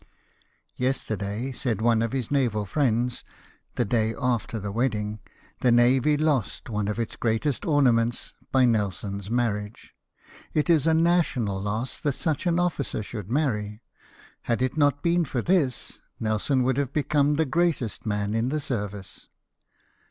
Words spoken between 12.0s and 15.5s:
such an officer should marry: had it not been for